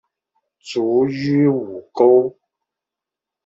[0.59, 2.35] 卒于午沟。